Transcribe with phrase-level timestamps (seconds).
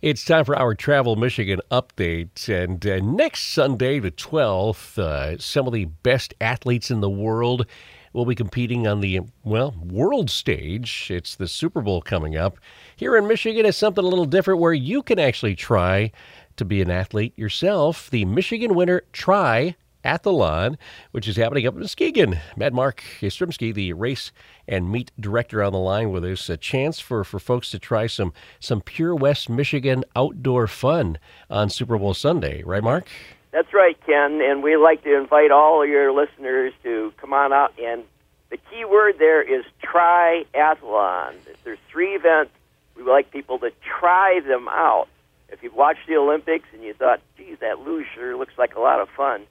[0.00, 2.48] It's time for our Travel Michigan update.
[2.48, 7.66] And uh, next Sunday, the 12th, uh, some of the best athletes in the world
[8.12, 11.08] will be competing on the, well, world stage.
[11.10, 12.58] It's the Super Bowl coming up.
[12.94, 16.12] Here in Michigan is something a little different where you can actually try
[16.58, 18.08] to be an athlete yourself.
[18.08, 19.74] The Michigan Winter Try
[20.08, 20.76] Athlon,
[21.10, 22.38] which is happening up in Muskegon.
[22.56, 24.32] Mad Mark Yastrzemski, the race
[24.66, 26.48] and meet director on the line with us.
[26.48, 31.18] A chance for, for folks to try some some pure West Michigan outdoor fun
[31.50, 33.06] on Super Bowl Sunday, right, Mark?
[33.50, 34.40] That's right, Ken.
[34.40, 37.74] And we'd like to invite all of your listeners to come on out.
[37.78, 38.04] And
[38.48, 41.34] the key word there is triathlon.
[41.64, 42.52] There's three events.
[42.96, 45.08] We like people to try them out.
[45.50, 48.80] If you've watched the Olympics and you thought, geez, that luge sure looks like a
[48.80, 49.42] lot of fun,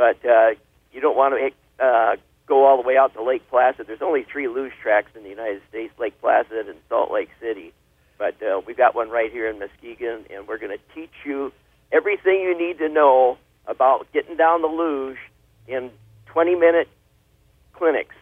[0.00, 0.52] but uh,
[0.92, 3.86] you don't want to uh, go all the way out to Lake Placid.
[3.86, 7.74] There's only three luge tracks in the United States: Lake Placid and Salt Lake City.
[8.16, 11.52] But uh, we've got one right here in Muskegon, and we're going to teach you
[11.92, 15.18] everything you need to know about getting down the luge
[15.68, 15.90] in
[16.34, 16.88] 20-minute
[17.74, 18.14] clinics.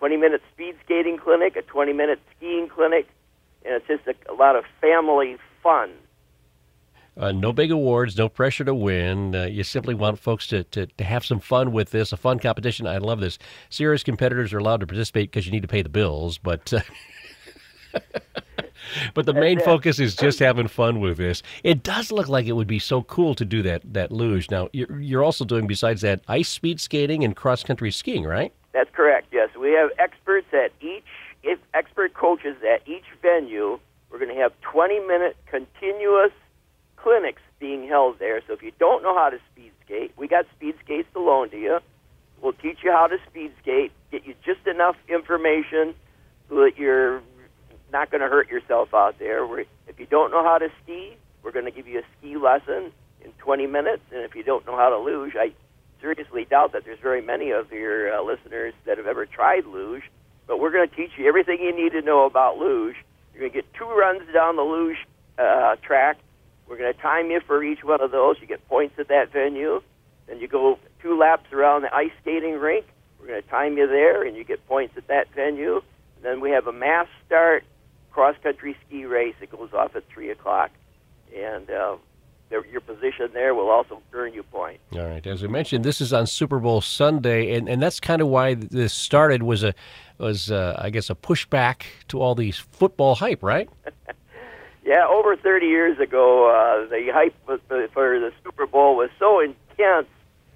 [0.00, 3.06] 20-minute speed skating clinic, a 20-minute skiing clinic,
[3.64, 5.90] and it's just a, a lot of family fun.
[7.20, 9.34] Uh, no big awards, no pressure to win.
[9.34, 12.38] Uh, you simply want folks to, to, to have some fun with this, a fun
[12.38, 12.86] competition.
[12.86, 13.38] I love this.
[13.68, 16.72] Serious competitors are allowed to participate because you need to pay the bills, but.
[16.72, 16.80] Uh,
[19.14, 21.42] but the main focus is just having fun with this.
[21.62, 24.50] It does look like it would be so cool to do that that luge.
[24.50, 28.52] Now you're, you're also doing besides that ice speed skating and cross country skiing, right?
[28.72, 29.26] That's correct.
[29.32, 31.04] Yes, we have experts at each
[31.74, 33.78] expert coaches at each venue.
[34.10, 36.32] We're going to have 20 minute continuous
[37.02, 38.40] clinics being held there.
[38.46, 41.50] So if you don't know how to speed skate, we got speed skates to loan
[41.50, 41.78] to you.
[42.42, 45.94] We'll teach you how to speed skate, get you just enough information
[46.48, 47.22] so that you're
[47.92, 49.46] not going to hurt yourself out there.
[49.46, 52.36] We're, if you don't know how to ski, we're going to give you a ski
[52.36, 54.02] lesson in 20 minutes.
[54.12, 55.52] And if you don't know how to luge, I
[56.00, 60.04] seriously doubt that there's very many of your uh, listeners that have ever tried luge.
[60.46, 62.96] But we're going to teach you everything you need to know about luge.
[63.34, 64.96] You're going to get two runs down the luge
[65.38, 66.18] uh, track
[66.70, 68.36] we're going to time you for each one of those.
[68.40, 69.82] You get points at that venue.
[70.28, 72.86] Then you go two laps around the ice skating rink.
[73.18, 75.82] We're going to time you there, and you get points at that venue.
[76.14, 77.64] And then we have a mass start
[78.12, 80.70] cross country ski race that goes off at 3 o'clock.
[81.36, 81.96] And uh,
[82.50, 84.82] your position there will also earn you points.
[84.92, 85.26] All right.
[85.26, 88.54] As we mentioned, this is on Super Bowl Sunday, and, and that's kind of why
[88.54, 89.74] this started was a
[90.18, 93.68] was uh, I guess a pushback to all these football hype, right?
[94.84, 100.08] Yeah, over 30 years ago, uh, the hype for the Super Bowl was so intense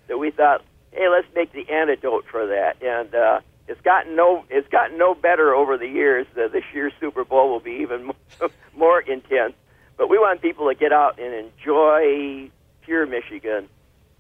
[0.09, 0.63] that we thought,
[0.93, 2.83] hey, let's make the antidote for that.
[2.83, 6.27] And uh, it's gotten no it's gotten no better over the years.
[6.37, 8.05] Uh, this year's Super Bowl will be even
[8.41, 9.55] more, more intense.
[9.97, 12.51] But we want people to get out and enjoy
[12.83, 13.69] pure Michigan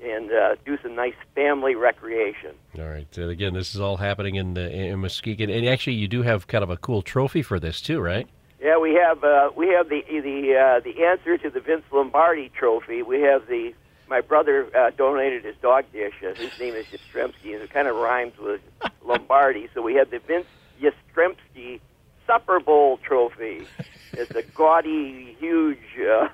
[0.00, 2.50] and uh, do some nice family recreation.
[2.78, 3.09] All right.
[3.16, 6.47] Uh, again, this is all happening in, the, in Muskegon, and actually, you do have
[6.47, 8.28] kind of a cool trophy for this too, right?
[8.64, 12.48] Yeah, we have uh, we have the the uh, the answer to the Vince Lombardi
[12.48, 13.02] Trophy.
[13.02, 13.75] We have the
[14.08, 16.14] my brother uh, donated his dog dish.
[16.26, 18.62] Uh, his name is Yastrzemski, and it kind of rhymes with
[19.04, 19.69] Lombardi.
[19.75, 20.47] So we have the Vince
[20.80, 21.80] Yastrzemski
[22.26, 23.66] Supper Bowl Trophy.
[24.14, 25.76] It's a gaudy, huge.
[26.00, 26.28] Uh,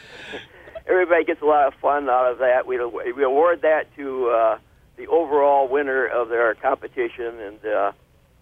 [0.87, 2.65] everybody gets a lot of fun out of that.
[2.65, 4.57] We we award that to uh,
[4.97, 7.91] the overall winner of their competition, and uh,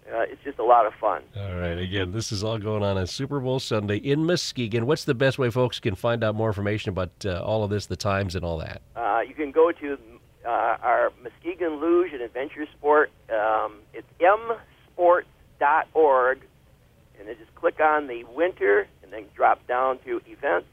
[0.08, 1.22] uh, it's just a lot of fun.
[1.36, 1.78] All right.
[1.78, 4.86] Again, this is all going on on Super Bowl Sunday in Muskegon.
[4.86, 7.86] What's the best way folks can find out more information about uh, all of this,
[7.86, 8.82] the times, and all that?
[8.96, 9.98] Uh, you can go to
[10.44, 13.10] uh, our Muskegon Luge and Adventure Sport.
[13.30, 14.06] Um, it's
[14.98, 16.40] msports.org,
[17.18, 20.66] and then just click on the winter and then drop down to events.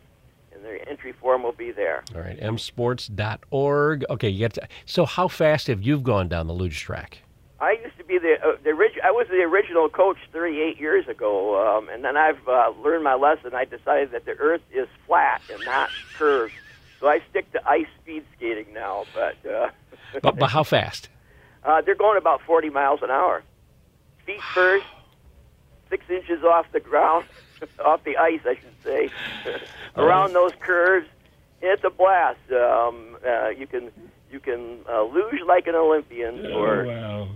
[0.53, 2.03] And the entry form will be there.
[2.15, 4.05] All right, msports.org.
[4.09, 7.19] Okay, you get to, so how fast have you gone down the luge track?
[7.59, 11.07] I used to be the uh, the orig- I was the original coach 38 years
[11.07, 13.53] ago, um, and then I've uh, learned my lesson.
[13.53, 16.53] I decided that the Earth is flat and not curved,
[16.99, 19.05] so I stick to ice speed skating now.
[19.13, 19.69] But uh,
[20.21, 21.09] but, but how fast?
[21.63, 23.43] Uh, they're going about 40 miles an hour,
[24.25, 24.85] feet first,
[25.89, 27.25] six inches off the ground,
[27.85, 29.09] off the ice, I should say,
[29.95, 31.07] around those curves.
[31.61, 32.39] It's a blast.
[32.51, 33.91] Um, uh, you can
[34.31, 37.27] you can uh, luge like an Olympian, oh, or wow.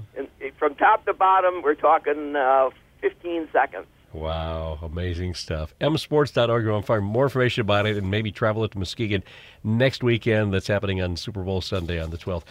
[0.60, 2.70] from top to bottom, we're talking uh,
[3.02, 3.88] 15 seconds.
[4.14, 5.74] Wow, amazing stuff.
[5.80, 6.64] msports.org.
[6.64, 9.24] You want to find more information about it and maybe travel it to Muskegon
[9.64, 10.54] next weekend.
[10.54, 12.44] That's happening on Super Bowl Sunday on the 12th.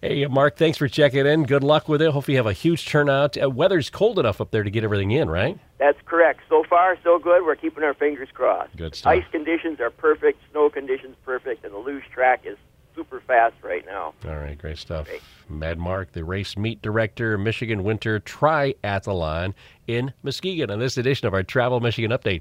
[0.00, 1.44] Hey, Mark, thanks for checking in.
[1.44, 2.10] Good luck with it.
[2.10, 3.40] Hope you have a huge turnout.
[3.40, 5.58] Uh, weather's cold enough up there to get everything in, right?
[5.82, 6.42] That's correct.
[6.48, 7.44] So far, so good.
[7.44, 8.76] We're keeping our fingers crossed.
[8.76, 9.10] Good stuff.
[9.10, 12.56] Ice conditions are perfect, snow conditions perfect, and the luge track is
[12.94, 14.14] super fast right now.
[14.24, 15.08] All right, great stuff.
[15.08, 15.22] Great.
[15.48, 19.54] Mad Mark, the race meet director, Michigan Winter Triathlon
[19.88, 22.40] in Muskegon on this edition of our Travel Michigan Update.